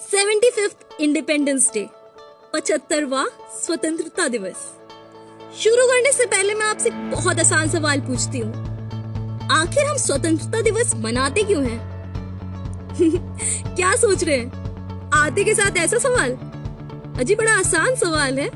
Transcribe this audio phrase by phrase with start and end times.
[0.00, 1.88] Seventy fifth independence day,
[2.54, 4.56] पचहत्तरवा स्वतंत्रता दिवस।
[5.62, 8.52] शुरू करने से पहले मैं आपसे बहुत आसान सवाल पूछती हूँ।
[9.52, 11.78] आखिर हम स्वतंत्रता दिवस मनाते क्यों हैं?
[13.76, 15.10] क्या सोच रहे हैं?
[15.14, 16.32] आते के साथ ऐसा सवाल?
[17.18, 18.48] अजी, बड़ा आसान सवाल है।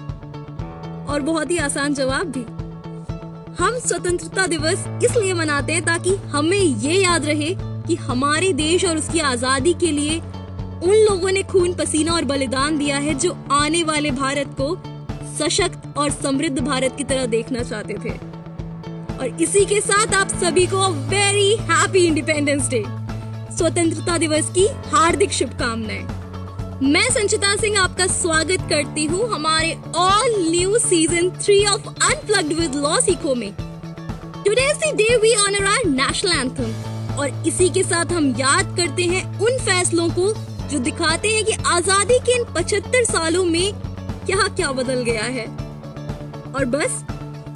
[1.06, 2.44] और बहुत ही आसान जवाब भी।
[3.62, 8.96] हम स्वतंत्रता दिवस इसलिए मनाते हैं ताकि हमें ये याद रहे कि हमारे देश और
[8.96, 10.20] उसकी आज़ादी के लिए
[10.82, 14.76] उन लोगों ने खून, पसीना और बलिदान दिया है जो आने वाले भारत को
[15.38, 18.16] सशक्त और समृद्ध भारत की तरह देखना चाहते थे।
[19.16, 22.82] और इसी के साथ आप सभी को वेरी हैप्पी इंडिपेंडेंस डे
[23.56, 26.02] स्वतंत्रता दिवस की हार्दिक शुभकामनाएँ।
[26.84, 32.74] मैं संचिता सिंह आपका स्वागत करती हूँ हमारे all new season three of unplugged with
[32.74, 33.52] law Sikho में।
[34.44, 39.24] Today day we honour our national anthem और इसी के साथ हम याद करते हैं
[39.38, 40.32] उन फैसलों को
[40.72, 43.72] जो दिखाते हैं कि आज़ादी के इन पचहत्तर सालों में
[44.26, 45.44] क्या क्या बदल गया है।
[46.52, 47.04] और बस,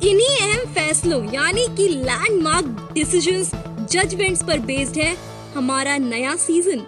[0.03, 3.51] इन्हीं अहम फैसलों, यानी कि लैंडमार्क डिसीजंस
[3.93, 5.17] जजमेंट्स पर बेस्ड है
[5.55, 6.85] हमारा नया सीज़न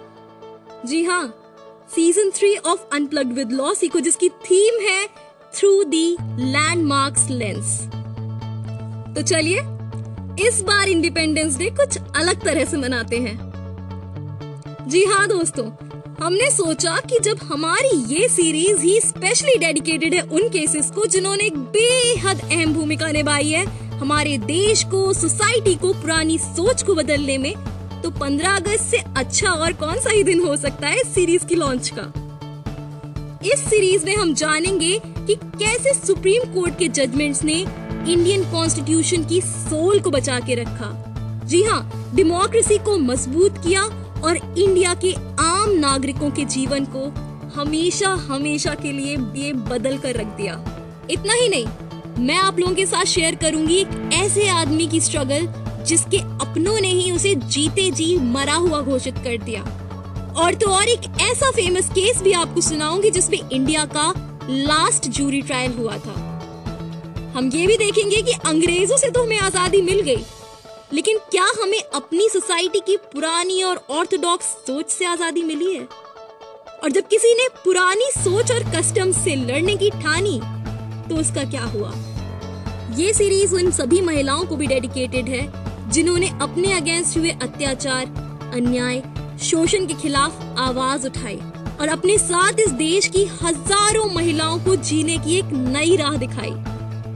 [0.85, 1.25] जी हाँ
[1.95, 5.05] season three of unplugged with law Sikho जिसकी थीम है
[5.55, 7.77] थ्रू दी लैंडमार्क्स लेंस
[9.15, 9.59] तो चलिए,
[10.47, 13.37] इस बार इंडिपेंडेंस डे कुछ अलग तरह से मनाते हैं।
[14.89, 15.69] जी हाँ दोस्तों
[16.21, 21.43] हमने सोचा कि जब हमारी ये सीरीज़ ही स्पेशली डेडिकेटेड है उन केसेस को जिन्होंने
[21.43, 23.65] एक बेहद अहम भूमिका निभाई है,
[23.99, 27.53] हमारे देश को सोसाइटी को, पुरानी सोच को बदलने में
[28.01, 31.55] तो 15 अगस्त से अच्छा और कौन सा ही दिन हो सकता है सीरीज़ की
[31.55, 32.11] लॉन्च का?
[33.45, 39.41] इस सीरीज़ में हम जानेंगे कि कैसे सुप्रीम कोर्ट के जजमेंट्स ने इंडियन कॉन्स्टिट्यूशन की
[39.41, 40.91] सोल को बचा के रखा।
[41.45, 43.83] जी हाँ डेमोक्रेसी को मज़बूत किया
[44.23, 45.11] और इंडिया के
[45.69, 47.01] आम नागरिकों के जीवन को
[47.53, 50.53] हमेशा हमेशा के लिए ये बदल कर रख दिया।
[51.11, 51.65] इतना ही नहीं,
[52.19, 55.45] मैं आप लोगों के साथ शेयर करूँगी एक ऐसे आदमी की स्ट्रगल
[55.83, 59.61] जिसके अपनों ने ही उसे जीते जी मरा हुआ घोषित कर दिया।
[60.35, 64.11] और तो और एक ऐसा फ़ेमस केस भी आपको सुनाऊँगी जिसमें इंडिया का
[64.49, 66.17] लास्ट जूरी ट्रायल हुआ था।
[67.35, 70.23] हम ये भी देखेंगे कि अंग्रेज़ों से तो हमें आज़ादी मिल गई।
[70.91, 75.87] लेकिन क्या हमें अपनी सोसाइटी की पुरानी और ऑर्थोडॉक्स सोच से आज़ादी मिली है?
[76.83, 80.39] और जब किसी ने पुरानी सोच और कस्टम से लड़ने की ठानी
[81.09, 81.93] तो उसका क्या हुआ?
[82.97, 88.05] ये सीरीज़ उन सभी महिलाओं को भी डेडिकेटेड है, जिन्होंने अपने अगेंस्ट हुए अत्याचार,
[88.55, 89.01] अन्याय,
[89.41, 91.39] शोषण के खिलाफ आवाज़ उठाई
[91.81, 96.51] और अपने साथ इस देश की हज़ारों महिलाओं को जीने की एक नई राह दिखाई।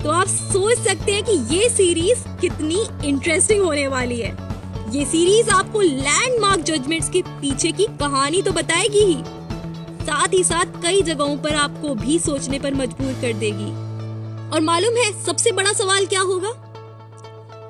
[0.03, 4.31] तो आप सोच सकते हैं कि ये सीरीज़ कितनी इंटरेस्टिंग होने वाली है।
[4.89, 9.23] ये सीरीज़ आपको लैंडमार्क जजमेंट्स के पीछे की कहानी तो बताएगी ही।
[10.05, 13.71] साथ ही साथ कई जगहों पर आपको भी सोचने पर मजबूर कर देगी।
[14.49, 16.51] और मालूम है सबसे बड़ा सवाल क्या होगा?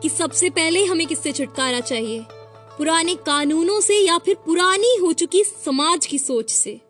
[0.03, 2.25] कि सबसे पहले हमें किससे छुटकारा चाहिए?
[2.77, 6.81] पुराने कानूनों से या फिर पुरानी हो चुकी समाज की सोच से?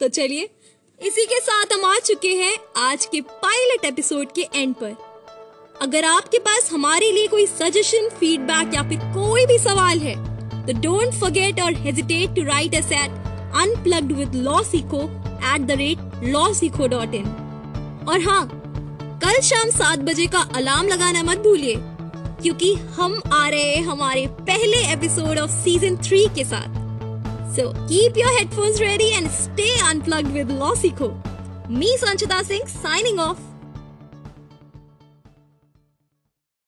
[0.00, 0.50] तो चलिए
[1.00, 4.96] इसी के साथ हम आ चुके हैं आज के पायलट एपिसोड के एंड पर।
[5.82, 10.14] अगर आपके पास हमारे लिए कोई सजेशन फीडबैक या फिर कोई भी सवाल है
[10.66, 13.10] तो डोंट फॉरगेट और hesitate to write us at
[13.62, 15.00] unplugged with LawSikho
[15.52, 16.24] at the rate
[16.54, 17.26] LawSikho dot in
[18.08, 18.44] और हाँ
[19.24, 21.74] कल शाम सात बजे का अलार्म लगाना मत भूलिए,
[22.42, 26.78] क्योंकि हम आ रहे हैं हमारे पहले एपिसोड ऑफ़ सीज़न थ्री के साथ।
[27.50, 29.59] So keep your headphones ready stay
[29.90, 31.08] unplugged with Lossico.
[31.68, 33.49] Me Sanchita Singh signing off.